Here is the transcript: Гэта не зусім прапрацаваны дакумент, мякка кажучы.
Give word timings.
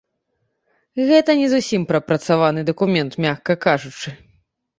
Гэта 1.09 1.31
не 1.41 1.47
зусім 1.53 1.85
прапрацаваны 1.91 2.65
дакумент, 2.71 3.11
мякка 3.27 3.53
кажучы. 3.69 4.09